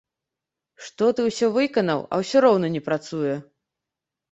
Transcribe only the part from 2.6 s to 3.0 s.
не